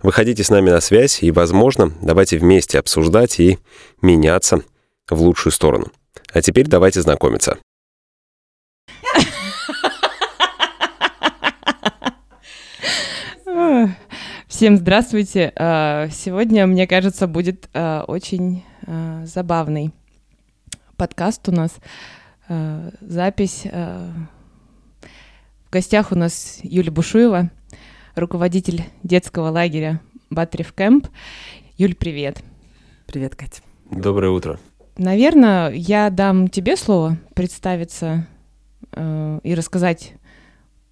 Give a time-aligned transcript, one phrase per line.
[0.00, 3.58] Выходите с нами на связь и, возможно, давайте вместе обсуждать и
[4.00, 4.62] меняться
[5.10, 5.90] в лучшую сторону.
[6.32, 7.58] А теперь давайте знакомиться.
[14.46, 15.52] Всем здравствуйте.
[15.56, 19.90] А, сегодня, мне кажется, будет а, очень а, забавный
[20.96, 21.72] подкаст у нас.
[23.00, 23.64] Запись.
[23.64, 27.50] В гостях у нас Юлия Бушуева,
[28.18, 30.00] руководитель детского лагеря
[30.30, 31.06] Батрев Кэмп.
[31.76, 32.42] Юль, привет.
[33.06, 33.62] Привет, Катя.
[33.90, 34.58] Доброе утро.
[34.96, 38.26] Наверное, я дам тебе слово представиться
[38.92, 40.14] э, и рассказать,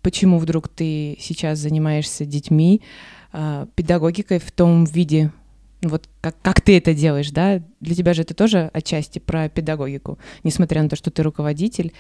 [0.00, 2.82] почему вдруг ты сейчас занимаешься детьми,
[3.32, 5.32] э, педагогикой в том виде,
[5.82, 7.62] вот как, как ты это делаешь, да?
[7.80, 11.92] Для тебя же это тоже отчасти про педагогику, несмотря на то, что ты руководитель.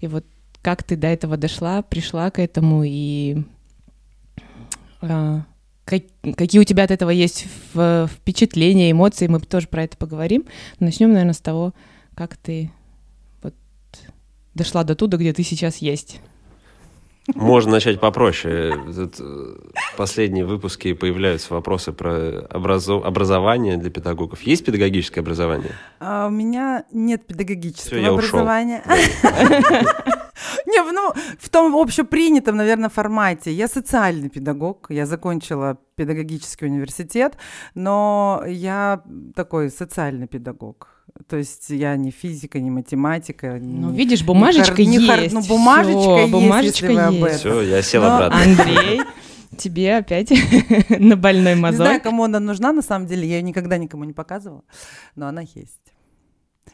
[0.00, 0.24] И вот
[0.62, 3.44] как ты до этого дошла, пришла к этому и
[5.00, 6.02] как,
[6.36, 10.44] какие у тебя от этого есть впечатления, эмоции, мы тоже про это поговорим.
[10.80, 11.74] Начнем, наверное, с того,
[12.14, 12.72] как ты
[13.42, 13.54] вот
[14.54, 16.20] дошла до туда, где ты сейчас есть.
[17.34, 18.72] Можно начать попроще.
[18.94, 19.56] Тут э,
[19.96, 23.04] последние выпуски появляются вопросы про образов...
[23.04, 24.42] образование для педагогов.
[24.42, 25.72] Есть педагогическое образование?
[25.98, 28.82] А, у меня нет педагогического Все, образования.
[30.72, 33.52] Не, ну, в том общепринятом, наверное, формате.
[33.52, 37.38] Я социальный педагог, я закончила педагогический университет,
[37.74, 39.02] но я
[39.34, 40.88] такой социальный педагог.
[41.28, 43.58] То есть я не физика, не математика.
[43.60, 45.06] Ну, не, видишь, бумажечка не есть.
[45.06, 45.20] Хар...
[45.32, 47.08] Ну, бумажечка Всё, есть, бумажечка если есть.
[47.08, 47.38] об этом.
[47.38, 48.14] Все, я сел но...
[48.14, 48.42] обратно.
[48.42, 49.00] Андрей,
[49.56, 50.32] тебе опять
[50.88, 51.78] на больной мозоль.
[51.78, 53.26] Не знаю, кому она нужна, на самом деле.
[53.26, 54.64] Я ее никогда никому не показывала,
[55.14, 55.80] но она есть.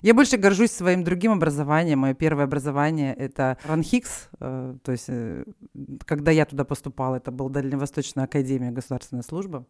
[0.00, 2.00] Я больше горжусь своим другим образованием.
[2.00, 4.28] Мое первое образование— это РАНХИКС.
[4.40, 5.44] Э, то есть, э,
[6.04, 9.64] когда я туда поступала, это была Дальневосточная академия государственной службы.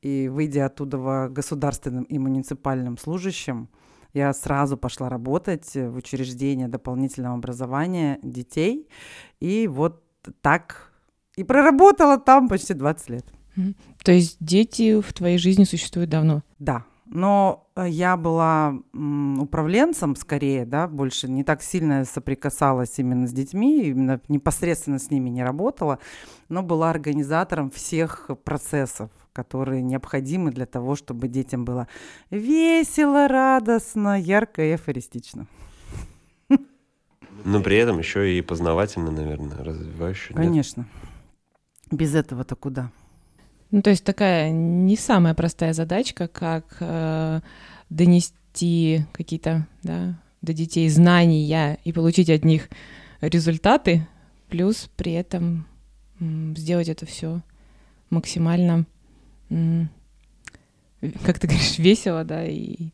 [0.00, 3.68] И выйдя оттуда в государственным и муниципальным служащим,
[4.14, 8.88] я сразу пошла работать в учреждение дополнительного образования детей.
[9.40, 10.02] И вот
[10.40, 10.92] так
[11.36, 13.26] и проработала там почти 20 лет.
[14.02, 16.42] То есть дети в твоей жизни существуют давно?
[16.58, 18.74] Да, но э, я была
[19.38, 25.28] управленцем скорее, да, больше не так сильно соприкасалась именно с детьми, именно непосредственно с ними
[25.28, 25.98] не работала,
[26.48, 31.86] но была организатором всех процессов, которые необходимы для того, чтобы детям было
[32.30, 35.46] весело, радостно, ярко и афористично.
[37.44, 40.32] Но при этом еще и познавательно, наверное, развивающе.
[40.32, 40.86] Конечно.
[41.90, 41.98] Нет?
[41.98, 42.90] Без этого-то куда?
[43.72, 47.40] Ну, то есть такая не самая простая задачка, как э,
[47.88, 52.68] донести какие-то да, до детей знания и получить от них
[53.22, 54.06] результаты,
[54.48, 55.66] плюс при этом
[56.20, 57.40] сделать это все
[58.10, 58.84] максимально,
[59.48, 62.90] как ты говоришь, весело, да, и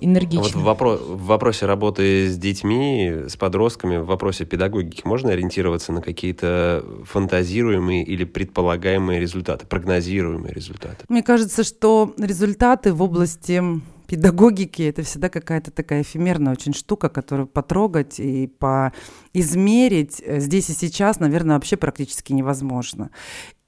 [0.00, 0.42] энергично.
[0.42, 5.92] Вот в, вопро- в вопросе работы с детьми, с подростками, в вопросе педагогики можно ориентироваться
[5.92, 11.04] на какие-то фантазируемые или предполагаемые результаты, прогнозируемые результаты?
[11.08, 13.62] Мне кажется, что результаты в области
[14.10, 21.20] педагогики это всегда какая-то такая эфемерная очень штука, которую потрогать и поизмерить здесь и сейчас,
[21.20, 23.10] наверное, вообще практически невозможно.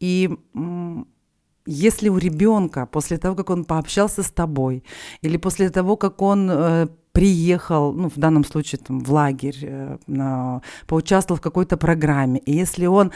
[0.00, 0.28] И
[1.66, 4.84] если у ребенка после того, как он пообщался с тобой,
[5.22, 9.98] или после того, как он э, приехал, ну, в данном случае там, в лагерь, э,
[10.06, 13.12] на, поучаствовал в какой-то программе, и если он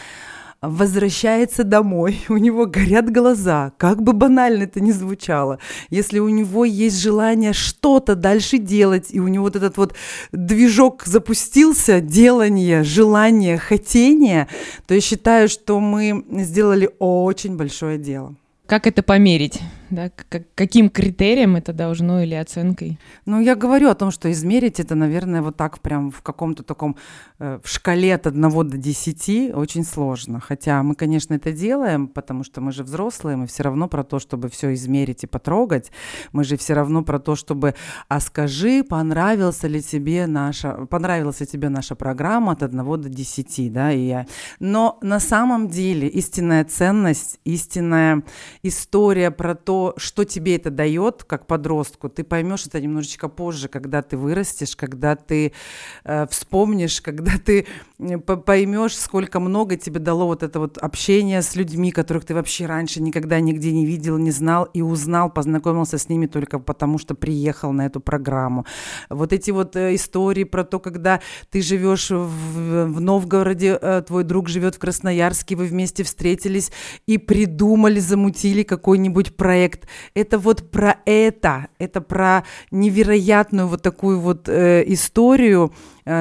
[0.69, 5.59] возвращается домой, у него горят глаза, как бы банально это ни звучало,
[5.91, 9.95] если у него есть желание что-то дальше делать, и у него вот этот вот
[10.33, 14.48] движок запустился, делание, желание, хотение,
[14.86, 18.34] то я считаю, что мы сделали очень большое дело.
[18.66, 19.60] Как это померить?
[19.91, 20.10] Да?
[20.54, 22.98] каким критерием это должно или оценкой?
[23.24, 26.97] Ну, я говорю о том, что измерить это, наверное, вот так прям в каком-то таком,
[27.38, 30.41] э, в шкале от 1 до 10 очень сложно.
[30.41, 34.18] Хотя мы, конечно, это делаем, потому что мы же взрослые, мы все равно про то,
[34.18, 35.92] чтобы все измерить и потрогать.
[36.33, 37.74] Мы же все равно про то, чтобы,
[38.09, 43.72] а скажи, понравился ли тебе наша, понравилась ли тебе наша программа от 1 до 10,
[43.72, 44.27] да, и я.
[44.60, 48.22] Но на самом деле истинная ценность, истинная
[48.62, 53.68] история про то, то, что тебе это дает, как подростку, ты поймешь это немножечко позже,
[53.68, 55.52] когда ты вырастешь, когда ты
[56.04, 57.66] э, вспомнишь, когда ты
[58.45, 63.01] поймешь, сколько много тебе дало вот это вот общение с людьми, которых ты вообще раньше
[63.01, 67.72] никогда нигде не видел, не знал и узнал, познакомился с ними только потому, что приехал
[67.72, 68.66] на эту программу.
[69.09, 71.21] Вот эти вот э, истории про то, когда
[71.51, 76.71] ты живешь в, в Новгороде, э, твой друг живет в Красноярске, вы вместе встретились
[77.07, 79.89] и придумали, замутили какой-нибудь проект.
[80.15, 85.72] Это вот про это, это про невероятную вот такую вот э, историю,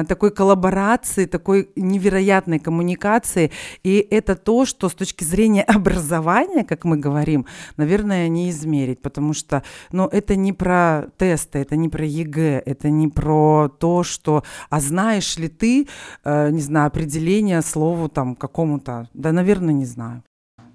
[0.08, 3.50] такой коллаборации, такой невероятной коммуникации.
[3.82, 7.46] И это то, что с точки зрения образования, как мы говорим,
[7.76, 9.62] наверное, не измерить, потому что
[9.92, 14.80] ну, это не про тесты, это не про ЕГЭ, это не про то, что, а
[14.80, 15.88] знаешь ли ты,
[16.24, 20.22] э, не знаю, определение слову там какому-то, да, наверное, не знаю.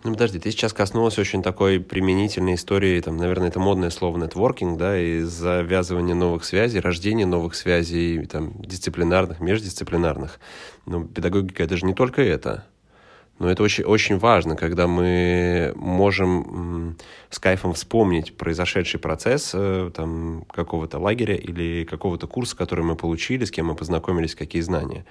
[0.03, 4.75] Ну, подожди, ты сейчас коснулась очень такой применительной истории, там, наверное, это модное слово нетворкинг,
[4.77, 10.39] да, и завязывание новых связей, рождение новых связей, там, дисциплинарных, междисциплинарных.
[10.87, 12.65] Но педагогика— это же не только это.
[13.37, 16.97] Но это очень, очень важно, когда мы можем
[17.29, 23.45] с кайфом вспомнить произошедший процесс э, там, какого-то лагеря или какого-то курса, который мы получили,
[23.45, 25.05] с кем мы познакомились, какие знания.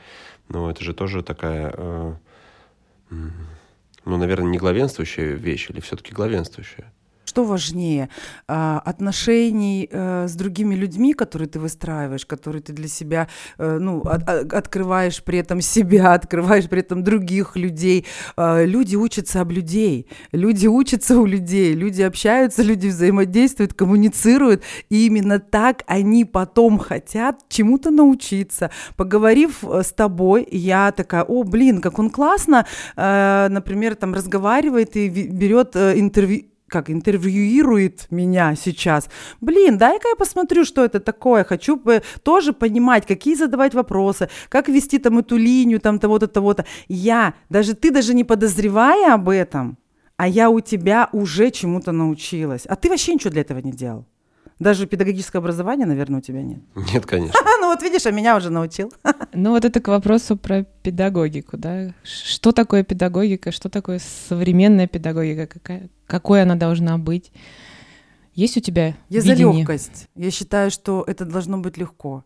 [0.49, 2.19] Но это же тоже такая...
[4.05, 6.93] Ну, наверное, не главенствующая вещь или все-таки главенствующая?
[7.25, 8.09] Что важнее,
[8.49, 13.29] а, отношений э, с другими людьми, которые ты выстраиваешь, которые ты для себя,
[13.59, 18.07] э, ну, открываешь при этом себя, открываешь при этом других людей.
[18.37, 25.07] А, люди учатся об людей, люди учатся у людей, люди общаются, люди взаимодействуют, коммуницируют, и
[25.07, 28.71] именно так они потом хотят чему-то научиться.
[28.97, 35.09] Поговорив э, с тобой, я такая, о, блин, как он классно, например, там разговаривает и
[35.09, 39.09] берет интервью, как интервьюирует меня сейчас.
[39.41, 41.45] Блин, дай-ка я посмотрю, что это такое.
[41.45, 41.83] Хочу
[42.23, 46.65] тоже понимать, какие задавать вопросы, как вести там эту линию, там того-то, того-то.
[46.89, 49.77] Я, даже ты даже не подозревая об этом,
[50.17, 52.67] а я у тебя уже чему-то научилась.
[52.67, 54.07] А ты вообще ничего для этого не делал.
[54.61, 56.61] Даже педагогическое образование, наверное, у тебя нет.
[56.93, 57.35] Нет, конечно.
[57.61, 58.93] Ну вот видишь, а меня уже научил.
[59.33, 61.95] Ну вот это к вопросу про педагогику, да?
[62.03, 67.33] Что такое педагогика, что такое современная педагогика, какая, какой она должна быть?
[68.35, 69.53] Есть у тебя Я видение?
[69.53, 70.09] за легкость.
[70.15, 72.25] Я считаю, что это должно быть легко.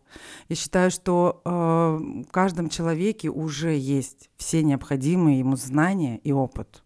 [0.49, 6.83] Я считаю, что э, в каждом человеке уже есть все необходимые ему знания и опыт.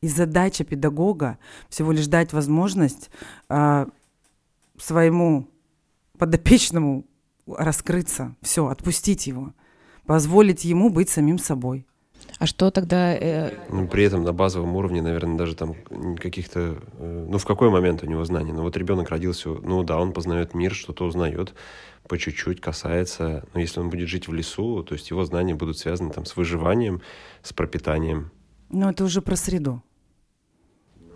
[0.00, 3.10] И задача педагога всего лишь дать возможность
[3.48, 3.86] э,
[4.78, 5.48] своему
[6.18, 7.06] подопечному
[7.46, 9.52] раскрыться, все, отпустить его,
[10.04, 11.86] позволить ему быть самим собой.
[12.38, 13.14] А что тогда...
[13.14, 13.52] Э...
[13.70, 15.74] Ну, при этом на базовом уровне, наверное, даже там
[16.16, 16.76] каких-то...
[16.98, 18.52] Э, ну, в какой момент у него знаний?
[18.52, 21.54] Ну, вот ребенок родился, ну да, он познает мир, что-то узнает,
[22.08, 23.46] по чуть-чуть касается.
[23.54, 26.36] Но если он будет жить в лесу, то есть его знания будут связаны там с
[26.36, 27.00] выживанием,
[27.42, 28.30] с пропитанием.
[28.68, 29.82] Но это уже про среду.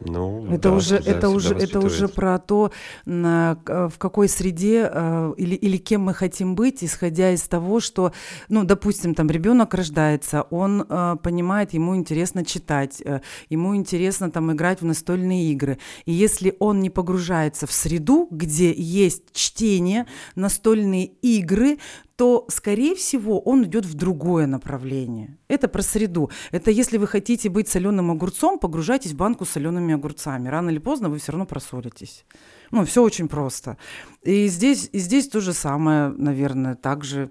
[0.04, 2.72] Ну, это да, уже, это уже, это уже про то,
[3.04, 8.12] на, в какой среде э, или, или кем мы хотим быть, исходя из того, что,
[8.48, 13.20] ну, допустим, там ребенок рождается, он э, понимает, ему интересно читать, э,
[13.50, 15.78] ему интересно там играть в настольные игры.
[16.06, 21.78] И если он не погружается в среду, где есть чтение, настольные игры,
[22.20, 25.38] то, скорее всего, он идет в другое направление.
[25.48, 26.30] Это про среду.
[26.50, 30.46] Это если вы хотите быть соленым огурцом, погружайтесь в банку с солеными огурцами.
[30.50, 32.26] Рано или поздно вы все равно просолитесь.
[32.72, 33.78] Ну, все очень просто.
[34.22, 37.30] И здесь, и здесь то же самое, наверное, также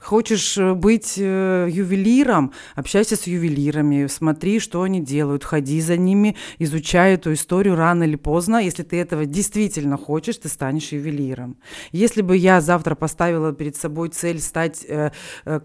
[0.00, 6.34] Хочешь э, быть э, ювелиром, общайся с ювелирами, смотри, что они делают, ходи за ними,
[6.58, 8.56] изучай эту историю рано или поздно.
[8.56, 11.58] Если ты этого действительно хочешь, ты станешь ювелиром.
[11.90, 15.10] Если бы я завтра поставила перед собой цель стать э,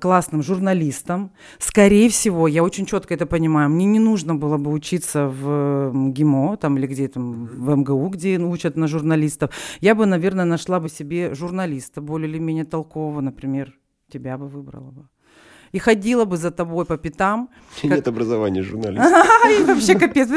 [0.01, 5.29] классным журналистом, скорее всего, я очень четко это понимаю, мне не нужно было бы учиться
[5.29, 9.51] в ГИМО там, или где там в МГУ, где учат на журналистов.
[9.79, 13.73] Я бы, наверное, нашла бы себе журналиста более или менее толкового, например,
[14.07, 15.09] тебя бы выбрала бы
[15.71, 17.49] и ходила бы за тобой по пятам.
[17.81, 17.91] Как...
[17.91, 19.25] Нет образования журналиста.
[19.59, 20.27] И вообще капец.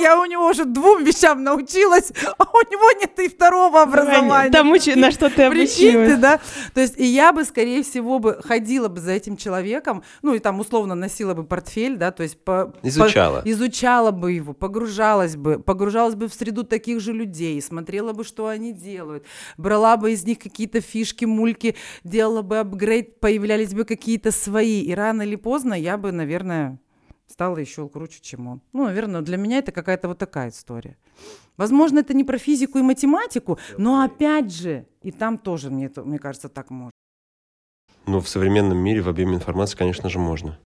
[0.00, 4.50] Я у него уже двум вещам научилась, а у него нет и второго образования.
[4.50, 6.18] Тому, на что ты обучилась.
[6.18, 6.40] да?
[6.74, 10.38] То есть и я бы, скорее всего, бы ходила бы за этим человеком, ну и
[10.38, 12.38] там условно носила бы портфель, да, то есть
[12.82, 13.42] изучала.
[13.44, 18.46] изучала бы его, погружалась бы, погружалась бы в среду таких же людей, смотрела бы, что
[18.46, 19.24] они делают,
[19.56, 24.82] брала бы из них какие-то фишки, мульки, делала бы апгрейд, появлялись бы какие-то свои свои.
[24.82, 26.78] И рано или поздно я бы, наверное,
[27.26, 28.60] стала еще круче, чем он.
[28.72, 30.96] Ну, наверное, для меня это какая-то вот такая история.
[31.56, 36.18] Возможно, это не про физику и математику, но опять же, и там тоже, мне, мне
[36.18, 36.90] кажется, так можно.
[38.06, 40.58] Ну, в современном мире в объеме информации, конечно же, можно.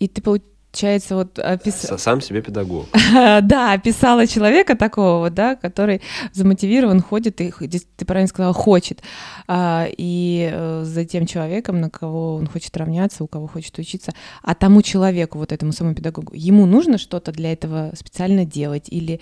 [0.00, 0.22] И ты,
[0.70, 1.98] получается, вот описал...
[1.98, 2.86] Сам себе педагог.
[3.12, 9.02] да, описала человека такого вот, да, который замотивирован, ходит, и ты правильно сказала, хочет.
[9.46, 14.12] А, и э, за тем человеком, на кого он хочет равняться, у кого хочет учиться,
[14.42, 19.20] а тому человеку, вот этому самому педагогу, ему нужно что-то для этого специально делать или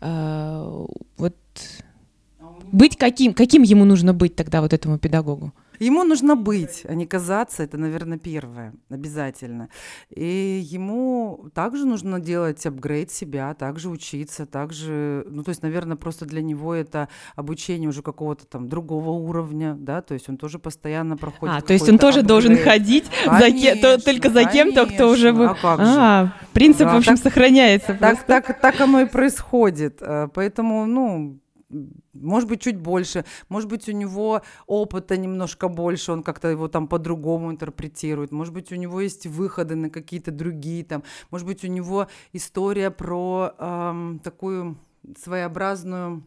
[0.00, 0.86] а,
[1.16, 1.34] вот
[2.72, 5.52] быть каким, каким ему нужно быть тогда вот этому педагогу?
[5.78, 9.68] Ему нужно быть, а не казаться, это, наверное, первое, обязательно.
[10.10, 16.26] И ему также нужно делать апгрейд себя, также учиться, также, ну, то есть, наверное, просто
[16.26, 21.16] для него это обучение уже какого-то там другого уровня, да, то есть он тоже постоянно
[21.16, 21.56] проходит.
[21.56, 22.26] А, то есть он тоже апгрейд.
[22.26, 25.30] должен ходить конечно, за то, только за кем-то, кто уже...
[25.30, 27.94] А, как а принцип, да, в общем, так, сохраняется.
[27.94, 29.98] Так, так, так оно и происходит.
[30.00, 31.38] Э, поэтому, ну,
[32.12, 36.88] может быть, чуть больше, может быть, у него опыта немножко больше, он как-то его там
[36.88, 41.68] по-другому интерпретирует, может быть, у него есть выходы на какие-то другие там, может быть, у
[41.68, 44.78] него история про эм, такую
[45.18, 46.24] своеобразную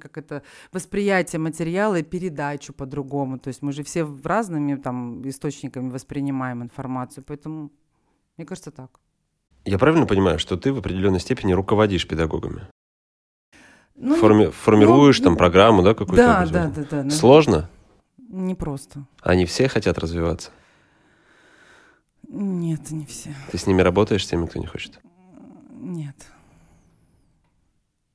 [0.00, 0.42] как это,
[0.72, 3.38] восприятие материала и передачу по-другому.
[3.38, 7.70] То есть мы же все разными там источниками воспринимаем информацию, поэтому
[8.36, 9.00] мне кажется так.
[9.64, 12.68] Я правильно понимаю, что ты в определенной степени руководишь педагогами?
[14.00, 16.16] Ну, Форми- формируешь ну, там программу, да, какую-то?
[16.16, 17.10] Да, да, да, да.
[17.10, 17.68] Сложно?
[18.28, 19.04] Не просто.
[19.22, 20.50] Они все хотят развиваться?
[22.28, 23.34] Нет, не все.
[23.50, 24.98] Ты с ними работаешь, с теми, кто не хочет?
[25.72, 26.16] Нет.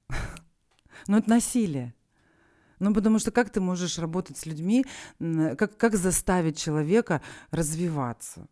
[1.08, 1.94] Ну, это насилие.
[2.80, 4.86] Ну, потому что как ты можешь работать с людьми,
[5.20, 7.22] как, как заставить человека
[7.52, 8.48] развиваться?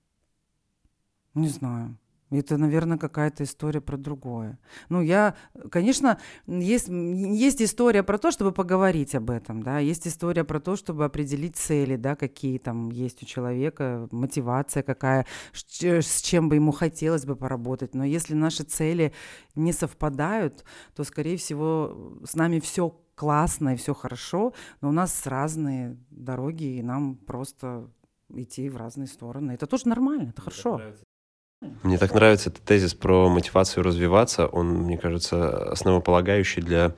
[1.34, 1.98] Не знаю.
[2.32, 4.58] Это, наверное, какая-то история про другое.
[4.88, 5.36] Ну, я,
[5.70, 10.78] конечно, есть, есть история про то, чтобы поговорить об этом, да, есть история про то,
[10.78, 16.72] чтобы определить цели, да, какие там есть у человека, мотивация какая, с чем бы ему
[16.72, 17.94] хотелось бы поработать.
[17.94, 19.14] Но если наши цели
[19.56, 20.64] не совпадают,
[20.96, 26.78] то, скорее всего, с нами все классно и все хорошо, но у нас разные дороги,
[26.78, 27.92] и нам просто
[28.30, 29.52] идти в разные стороны.
[29.52, 30.82] Это тоже нормально, это хорошо.
[31.84, 34.48] Мне так нравится этот тезис про мотивацию развиваться.
[34.48, 36.96] Он, мне кажется, основополагающий для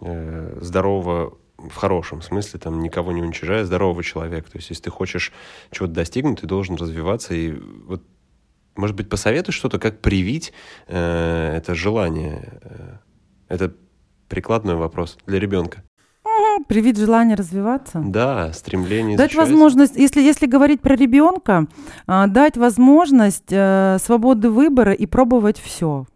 [0.00, 4.50] э, здорового в хорошем смысле, там, никого не уничижая, здорового человека.
[4.50, 5.32] То есть, если ты хочешь
[5.70, 7.34] чего-то достигнуть, ты должен развиваться.
[7.34, 8.02] И вот,
[8.74, 10.52] может быть, посоветуй что-то, как привить
[10.86, 12.60] э, это желание.
[12.62, 12.96] Э,
[13.48, 13.74] это
[14.28, 15.82] прикладной вопрос для ребенка
[16.64, 18.02] привить желание развиваться.
[18.04, 21.66] Да, стремление Дать возможность, если, если говорить про ребенка,
[22.06, 26.06] а, дать возможность э, свободы выбора и пробовать все.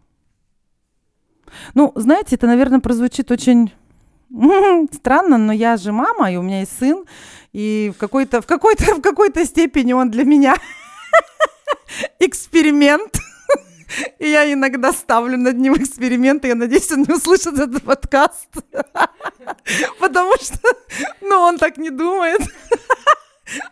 [1.73, 3.71] Ну, знаете, это, наверное, прозвучит очень
[4.93, 7.05] странно, но я же мама, и у меня есть сын,
[7.53, 10.55] и в какой-то, в какой-то, в какой-то степени он для меня
[12.19, 13.19] эксперимент.
[14.19, 16.47] И я иногда ставлю над ним эксперименты.
[16.47, 18.47] Я надеюсь, он не услышит этот подкаст.
[19.99, 20.57] Потому что,
[21.21, 22.41] ну, он так не думает.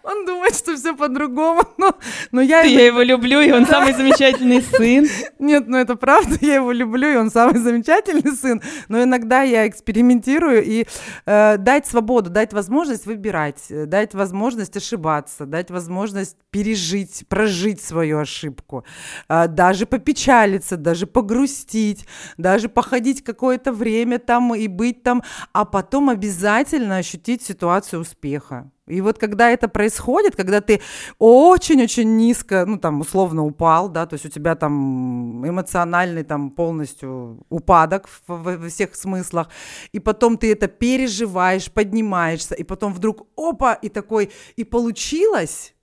[0.04, 1.96] Он думает, что все по-другому, но,
[2.32, 2.64] но я...
[2.64, 3.70] Ты, я его люблю, и он да.
[3.70, 5.08] самый замечательный сын.
[5.40, 9.68] Нет, ну это правда, я его люблю, и он самый замечательный сын, но иногда я
[9.68, 10.86] экспериментирую и
[11.26, 18.20] э, дать свободу, дать возможность выбирать, э, дать возможность ошибаться, дать возможность пережить, прожить свою
[18.20, 18.86] ошибку,
[19.28, 22.06] э, даже попечалиться, даже погрустить,
[22.38, 28.72] даже походить какое-то время там и быть там, а потом обязательно ощутить ситуацию успеха.
[28.90, 30.82] И вот когда это происходит, когда ты
[31.20, 37.46] очень-очень низко, ну там условно упал, да, то есть у тебя там эмоциональный там полностью
[37.50, 39.50] упадок во всех смыслах,
[39.92, 45.76] и потом ты это переживаешь, поднимаешься, и потом вдруг опа, и такой, и получилось,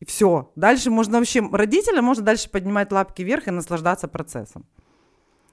[0.00, 0.52] и все.
[0.56, 4.66] Дальше можно вообще, родителям можно дальше поднимать лапки вверх и наслаждаться процессом.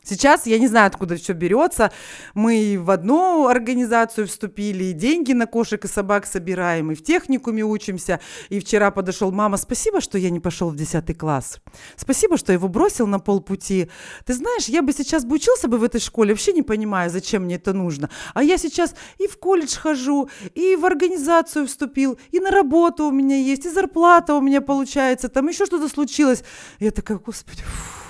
[0.04, 1.92] Сейчас я не знаю, откуда все берется.
[2.34, 7.64] Мы в одну организацию вступили, и деньги на кошек и собак собираем, и в техникуме
[7.64, 8.20] учимся.
[8.50, 11.60] И вчера подошел мама, спасибо, что я не пошел в 10 класс.
[11.96, 13.90] Спасибо, что его бросил на полпути.
[14.26, 17.44] Ты знаешь, я бы сейчас бы учился бы в этой школе, вообще не понимаю, зачем
[17.44, 18.10] мне это нужно.
[18.34, 23.12] А я сейчас и в колледж хожу, и в организацию вступил, и на работу у
[23.12, 26.44] меня есть, и зарплата у меня получается, там еще что-то случилось.
[26.80, 28.03] Я такая, господи, фу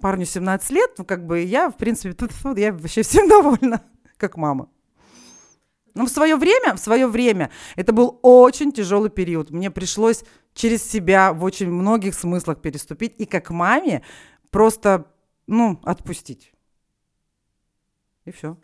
[0.00, 3.82] парню 17 лет, ну, как бы я, в принципе, тут, я вообще всем довольна,
[4.16, 4.68] как мама.
[5.94, 9.50] Но в свое время, в свое время, это был очень тяжелый период.
[9.50, 13.14] Мне пришлось через себя в очень многих смыслах переступить.
[13.18, 14.02] И как маме
[14.50, 15.06] просто,
[15.46, 16.52] ну, отпустить.
[18.24, 18.56] И все.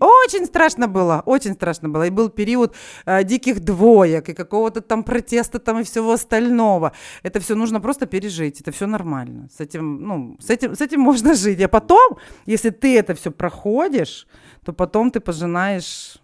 [0.00, 2.06] Очень страшно было, очень страшно было.
[2.06, 2.74] И был период
[3.06, 6.92] э, диких двоек и какого-то там протеста там и всего остального.
[7.22, 9.48] Это все нужно просто пережить, это все нормально.
[9.56, 11.60] С этим, ну, с этим, с этим можно жить.
[11.62, 14.26] А потом, если ты это все проходишь,
[14.64, 16.18] то потом ты пожинаешь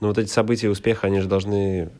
[0.00, 1.90] Но вот эти события успеха, они же должны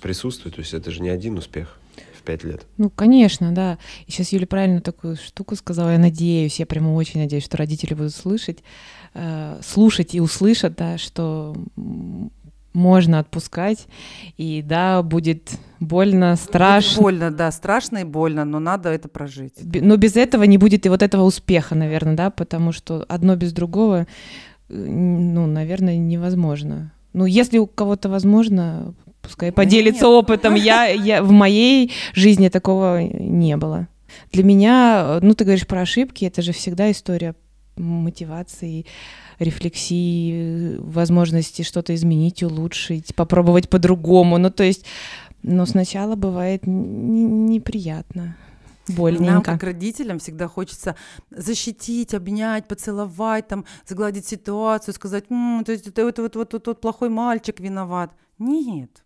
[0.00, 0.54] присутствовать.
[0.54, 1.78] То есть это же не один успех
[2.24, 2.66] пять лет.
[2.76, 3.78] Ну, конечно, да.
[4.06, 5.90] И сейчас Юля правильно такую штуку сказала.
[5.90, 8.58] Я надеюсь, я прямо очень надеюсь, что родители будут слышать,
[9.14, 11.54] э, слушать и услышат, да, что
[12.74, 13.86] можно отпускать,
[14.36, 17.02] и да, будет больно, страшно.
[17.02, 19.54] Больно, да, страшно и больно, но надо это прожить.
[19.62, 23.52] Но без этого не будет и вот этого успеха, наверное, да, потому что одно без
[23.52, 24.06] другого,
[24.68, 26.92] э, ну, наверное, невозможно.
[27.12, 28.92] Ну, если у кого-то возможно,
[29.24, 30.14] пускай поделится Нет.
[30.14, 30.54] опытом.
[30.54, 33.88] Я, я в моей жизни такого не было.
[34.32, 37.34] Для меня, ну, ты говоришь про ошибки, это же всегда история
[37.76, 38.86] мотивации,
[39.40, 44.38] рефлексии, возможности что-то изменить, улучшить, попробовать по-другому.
[44.38, 44.84] Ну, то есть,
[45.42, 48.36] но сначала бывает неприятно
[48.88, 49.32] больненько.
[49.32, 50.94] Нам, как родителям, всегда хочется
[51.30, 56.66] защитить, обнять, поцеловать, там, загладить ситуацию, сказать, М, то есть это, это вот, вот, вот,
[56.66, 58.12] вот плохой мальчик виноват.
[58.38, 59.04] Нет,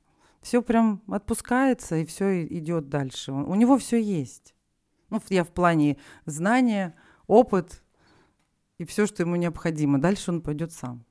[0.49, 3.33] все прям отпускается и все идет дальше.
[3.33, 4.55] У него все есть.
[5.11, 6.95] Ну, я в плане знания,
[7.26, 7.83] опыт
[8.78, 10.00] и все, что ему необходимо.
[10.00, 11.05] Дальше он пойдет сам.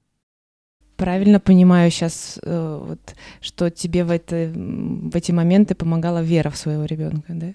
[0.96, 6.58] Правильно понимаю сейчас, э, вот, что тебе в, это, в эти моменты помогала вера в
[6.58, 7.53] своего ребенка, да?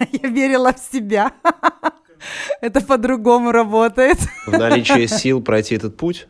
[0.10, 1.32] Я верила в себя.
[2.60, 4.18] Это по-другому работает.
[4.44, 6.26] В наличии сил пройти этот путь?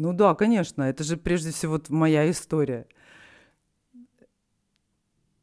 [0.00, 0.82] Ну да, конечно.
[0.84, 2.86] Это же прежде всего моя история.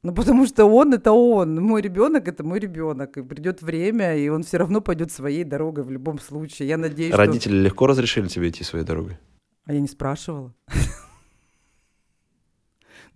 [0.01, 1.61] Ну, потому что он это он.
[1.61, 3.17] Мой ребенок это мой ребенок.
[3.17, 6.69] И придет время, и он все равно пойдет своей дорогой в любом случае.
[6.69, 7.61] Я надеюсь, Родители что...
[7.65, 9.19] легко разрешили тебе идти своей дорогой?
[9.65, 10.55] А я не спрашивала.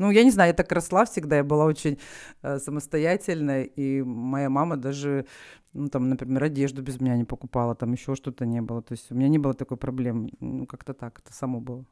[0.01, 1.99] Ну, я не знаю, я так росла всегда, я была очень
[2.41, 5.25] э, самостоятельная, и моя мама даже,
[5.73, 8.81] ну, там, например, одежду без меня не покупала, там еще что-то не было.
[8.81, 10.31] То есть у меня не было такой проблемы.
[10.39, 11.85] Ну, как-то так, это само было.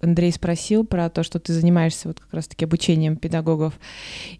[0.00, 3.78] Андрей спросил про то, что ты занимаешься вот как раз-таки обучением педагогов,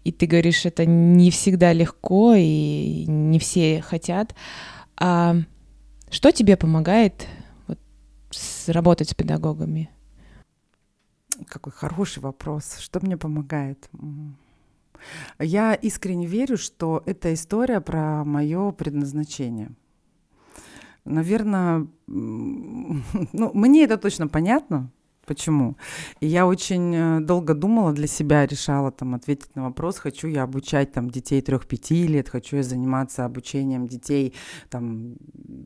[0.03, 4.33] и ты говоришь, это не всегда легко, и не все хотят.
[4.97, 5.35] А
[6.09, 7.27] что тебе помогает
[7.67, 7.77] вот,
[8.65, 9.91] работать с педагогами?
[11.47, 12.77] Какой хороший вопрос.
[12.79, 13.89] Что мне помогает?
[15.39, 19.71] Я искренне верю, что это история про мое предназначение.
[21.05, 24.89] Наверное, ну, мне это точно понятно,
[25.25, 25.77] Почему?
[26.19, 30.43] И я очень э, долго думала для себя, решала там ответить на вопрос, хочу я
[30.43, 34.33] обучать там детей трех-пяти лет, хочу я заниматься обучением детей
[34.69, 35.15] там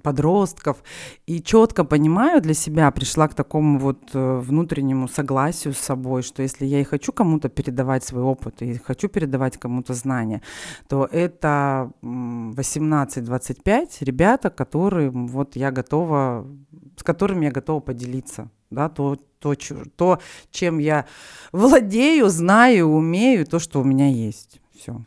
[0.04, 0.84] подростков.
[1.26, 6.44] И четко понимаю для себя, пришла к такому вот э, внутреннему согласию с собой, что
[6.44, 10.44] если я и хочу кому-то передавать свой опыт, и хочу передавать кому-то знания,
[10.88, 16.48] то это 18-25 ребята, которые вот я готова,
[16.96, 19.54] с которыми я готова поделиться да, то, то,
[19.96, 20.20] то,
[20.52, 21.06] чем я
[21.52, 24.60] владею, знаю, умею, то, что у меня есть.
[24.76, 25.02] Все.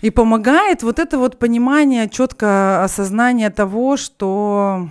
[0.00, 4.88] И помогает вот это вот понимание, четкое осознание того, что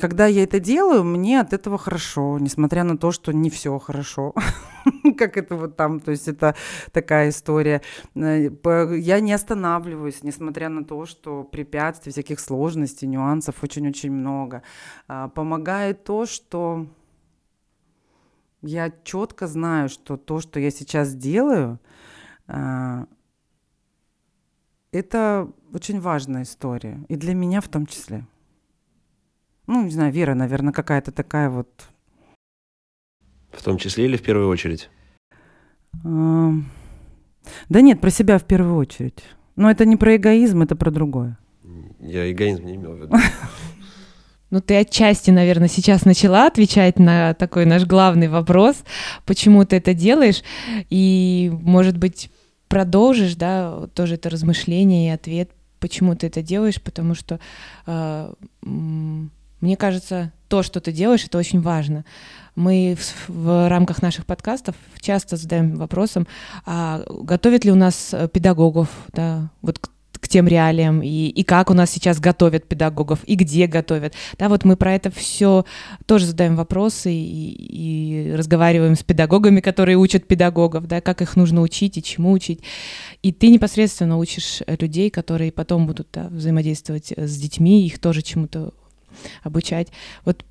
[0.00, 4.34] когда я это делаю, мне от этого хорошо, несмотря на то, что не все хорошо,
[5.20, 6.54] как это вот там, то есть это
[6.92, 7.82] такая история.
[8.14, 14.62] Э, я не останавливаюсь, несмотря на то, что препятствий, всяких сложностей, нюансов очень-очень много.
[15.08, 16.86] А, помогает то, что
[18.62, 21.78] я четко знаю, что то, что я сейчас делаю,
[22.46, 23.06] а,
[24.92, 27.04] это очень важная история.
[27.08, 28.26] И для меня в том числе.
[29.66, 31.68] Ну, не знаю, Вера, наверное, какая-то такая вот...
[33.52, 34.90] В том числе или в первую очередь?
[35.92, 39.22] Да нет, про себя в первую очередь.
[39.56, 41.38] Но это не про эгоизм, это про другое.
[42.00, 43.16] Я эгоизм не имел в виду.
[44.50, 48.82] Ну, ты отчасти, наверное, сейчас начала отвечать на такой наш главный вопрос,
[49.24, 50.42] почему ты это делаешь,
[50.90, 52.30] и, может быть,
[52.66, 57.38] продолжишь, да, тоже это размышление и ответ, почему ты это делаешь, потому что
[57.86, 58.32] э,
[59.60, 62.04] мне кажется, то, что ты делаешь, это очень важно.
[62.56, 66.26] Мы в, в рамках наших подкастов часто задаем вопросом,
[66.66, 69.78] а готовят ли у нас э, педагогов, да, вот
[70.20, 74.14] к тем реалиям, и, и как у нас сейчас готовят педагогов, и где готовят.
[74.38, 75.64] Да, вот мы про это все
[76.06, 81.62] тоже задаем вопросы и, и разговариваем с педагогами, которые учат педагогов, да, как их нужно
[81.62, 82.60] учить и чему учить.
[83.22, 88.74] И ты непосредственно учишь людей, которые потом будут да, взаимодействовать с детьми, их тоже чему-то
[89.42, 89.88] обучать.
[90.24, 90.44] Вот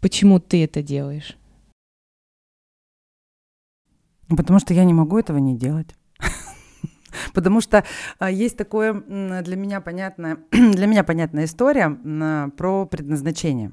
[0.00, 1.36] почему ты это делаешь?
[4.28, 5.94] Потому что я не могу этого не делать.
[7.34, 7.84] Потому что
[8.18, 11.90] а, есть такое для меня понятная, для меня понятная история
[12.56, 13.72] про предназначение.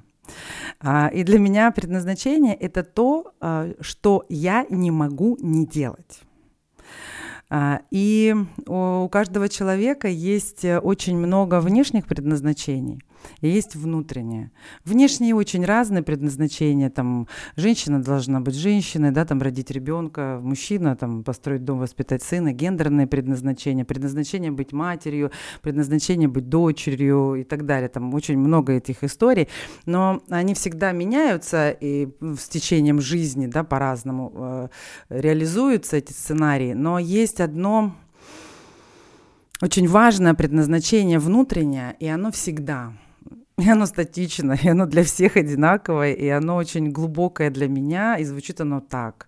[0.79, 6.21] А, и для меня предназначение это то, а, что я не могу не делать.
[7.91, 13.01] И у каждого человека есть э, очень много внешних предназначений
[13.41, 14.51] и есть внутреннее.
[14.85, 16.89] Внешние очень разные предназначения.
[16.89, 22.53] Там женщина должна быть женщиной, да, там родить ребенка, мужчина там построить дом, воспитать сына,
[22.53, 27.89] гендерные предназначения, предназначение быть матерью, предназначение быть дочерью и так далее.
[27.89, 29.47] Там очень много этих историй,
[29.85, 34.67] но они всегда меняются и с течением жизни, да, по-разному э,
[35.09, 36.73] реализуются эти сценарии.
[36.73, 37.95] Но есть одно
[39.61, 42.93] очень важное предназначение внутреннее, и оно всегда–
[43.61, 48.23] и оно статично, и оно для всех одинаковое, и оно очень глубокое для меня, и
[48.23, 49.27] звучит оно так.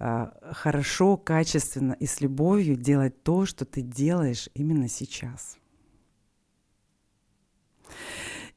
[0.00, 5.56] А, Хорошо, качественно и с любовью делать то, что ты делаешь именно сейчас.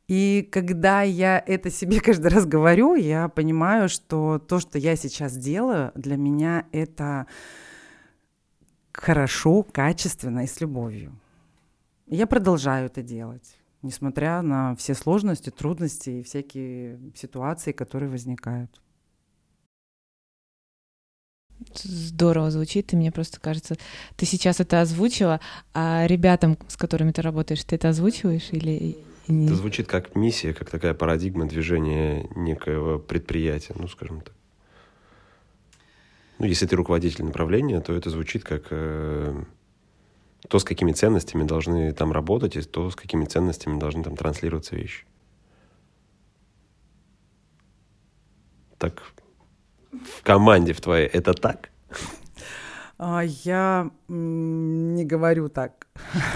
[0.08, 5.38] И когда я это себе каждый раз говорю, я понимаю, что то, что я сейчас
[5.38, 7.28] делаю, для меня это
[8.92, 11.16] хорошо, качественно и с любовью.
[12.08, 18.82] Я продолжаю это делать несмотря на все сложности, трудности и всякие ситуации, которые возникают.
[21.76, 23.76] Здорово звучит, и мне просто кажется,
[24.16, 25.40] ты сейчас это озвучила,
[25.74, 29.46] а ребятам, с которыми ты работаешь, ты это озвучиваешь или не?
[29.46, 34.34] Это звучит как миссия, как такая парадигма движения некоего предприятия, ну, скажем так.
[36.40, 39.44] Ну, если ты руководитель направления, то это звучит как э,
[40.48, 44.76] то, с какими ценностями должны там работать, и то, с какими ценностями должны там транслироваться
[44.76, 45.06] вещи.
[48.78, 49.02] Так,
[49.92, 51.70] в команде в твоей это так?
[52.98, 55.88] А, я не говорю так.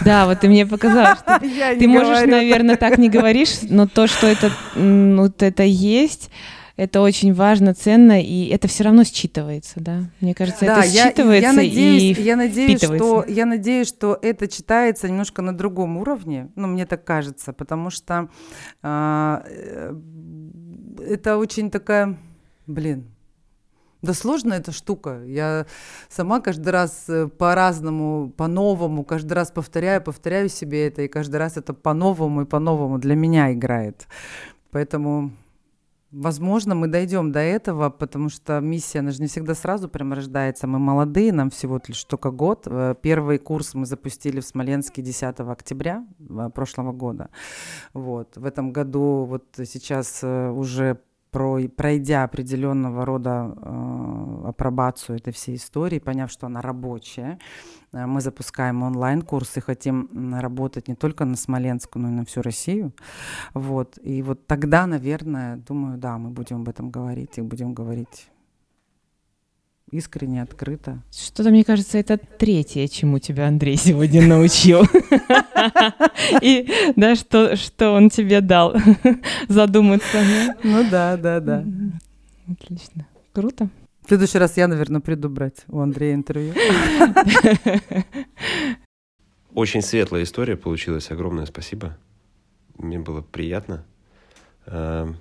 [0.03, 1.39] Да, вот ты мне показала, что
[1.79, 6.29] ты можешь, наверное, так не говоришь, но то, что это вот это есть,
[6.77, 10.03] это очень важно, ценно, и это все равно считывается, да?
[10.21, 14.17] Мне кажется, да, это считывается я, я надеюсь, и я надеюсь, что Я надеюсь, что
[14.21, 18.29] это читается немножко на другом уровне, ну, мне так кажется, потому что
[18.83, 19.95] а, э,
[21.09, 22.15] это очень такая,
[22.67, 23.07] блин,
[24.03, 25.23] да сложная эта штука.
[25.25, 25.65] Я
[26.09, 31.57] сама каждый раз э, по-разному, по-новому, каждый раз повторяю, повторяю себе это, и каждый раз
[31.57, 34.07] это по-новому и по-новому для меня играет.
[34.69, 35.31] Поэтому
[36.11, 40.65] Возможно, мы дойдем до этого, потому что миссия, она же не всегда сразу прям рождается.
[40.65, 42.63] Мы молодые, нам всего лишь только год.
[42.65, 47.29] Э, первый курс мы запустили в Смоленске 10 октября э, прошлого года.
[47.93, 48.37] Вот.
[48.37, 50.97] В этом году вот сейчас э, уже
[51.31, 57.39] пройдя определенного рода э, апробацию этой всей истории, поняв, что она рабочая,
[57.93, 62.91] э, мы запускаем онлайн-курсы, хотим работать не только на Смоленск, но и на всю Россию.
[63.53, 63.99] Вот.
[64.01, 68.29] И вот тогда, наверное, думаю, да, мы будем об этом говорить и будем говорить
[69.91, 71.01] искренне, открыто.
[71.11, 74.83] Что-то, мне кажется, это третье, чему тебя Андрей сегодня научил.
[76.41, 78.75] И, да, что, что он тебе дал
[79.47, 80.21] задуматься.
[80.63, 81.63] Ну да, да, да.
[82.49, 83.07] Отлично.
[83.33, 83.69] Круто.
[84.03, 86.53] В следующий раз я, наверное, приду брать у Андрея интервью.
[89.53, 91.11] Очень светлая история получилась.
[91.11, 91.97] Огромное спасибо.
[92.77, 93.83] Мне было приятно.
[94.65, 95.17] Эм,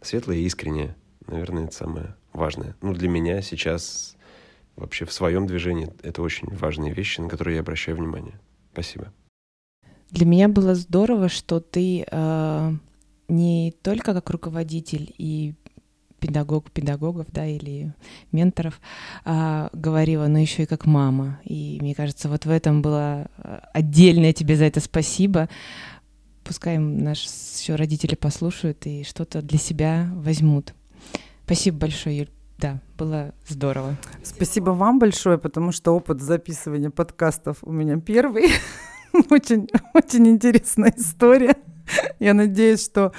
[0.00, 0.96] светлая и искренняя.
[1.26, 2.76] Наверное, это самое важное.
[2.82, 4.16] Ну, для меня сейчас
[4.76, 8.38] вообще в своем движении это очень важные вещи, на которые я обращаю внимание.
[8.72, 9.12] Спасибо.
[10.10, 12.72] Для меня было здорово, что ты э,
[13.28, 15.54] не только как руководитель и
[16.18, 17.94] педагог педагогов, да, или
[18.32, 18.80] менторов
[19.24, 21.40] а, говорила, но еще и как мама.
[21.44, 25.48] И мне кажется, вот в этом было э, отдельное тебе за это спасибо.
[26.44, 27.28] Пускай наши
[27.60, 30.74] еще родители послушают и что-то для себя возьмут.
[31.48, 32.28] Спасибо большое, Юль.
[32.58, 33.96] Да, было здорово.
[34.22, 38.50] Спасибо вам большое, потому что опыт записывания подкастов у меня первый.
[39.30, 41.56] очень, очень интересная история.
[42.20, 43.14] Я надеюсь, что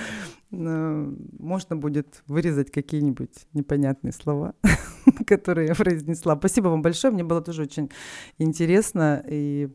[0.51, 4.53] э, можно будет вырезать какие-нибудь непонятные слова,
[5.25, 6.35] которые я произнесла.
[6.35, 7.89] Спасибо вам большое, мне было тоже очень
[8.37, 9.25] интересно.
[9.27, 9.69] И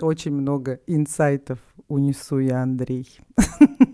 [0.00, 3.20] очень много инсайтов унесу я, Андрей.